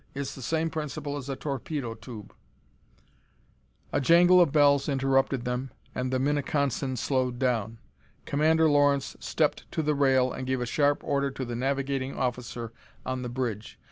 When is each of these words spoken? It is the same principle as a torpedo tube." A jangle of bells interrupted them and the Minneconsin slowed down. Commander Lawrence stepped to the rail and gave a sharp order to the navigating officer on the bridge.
It 0.15 0.21
is 0.21 0.33
the 0.33 0.41
same 0.41 0.71
principle 0.71 1.15
as 1.15 1.29
a 1.29 1.35
torpedo 1.35 1.93
tube." 1.93 2.33
A 3.93 4.01
jangle 4.01 4.41
of 4.41 4.51
bells 4.51 4.89
interrupted 4.89 5.45
them 5.45 5.69
and 5.93 6.11
the 6.11 6.17
Minneconsin 6.17 6.97
slowed 6.97 7.37
down. 7.37 7.77
Commander 8.25 8.67
Lawrence 8.67 9.15
stepped 9.19 9.71
to 9.73 9.83
the 9.83 9.93
rail 9.93 10.33
and 10.33 10.47
gave 10.47 10.59
a 10.59 10.65
sharp 10.65 11.03
order 11.03 11.29
to 11.29 11.45
the 11.45 11.55
navigating 11.55 12.17
officer 12.17 12.73
on 13.05 13.21
the 13.21 13.29
bridge. 13.29 13.77